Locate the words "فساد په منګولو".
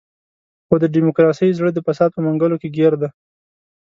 1.87-2.59